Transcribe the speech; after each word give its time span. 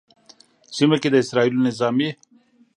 سیمه 0.75 0.97
کې 1.01 1.09
د 1.11 1.15
اسرائیلو 1.23 1.59
نظامي 1.67 2.09